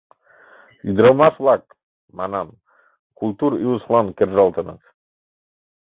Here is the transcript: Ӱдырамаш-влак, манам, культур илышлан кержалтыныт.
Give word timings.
Ӱдырамаш-влак, 0.89 1.63
манам, 2.17 2.47
культур 3.19 3.51
илышлан 3.63 4.07
кержалтыныт. 4.17 4.81